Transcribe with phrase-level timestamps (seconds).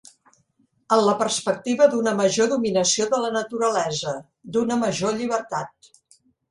[0.95, 4.19] En la perspectiva d'una major dominació de la naturalesa,
[4.57, 5.97] d'una major llibertat.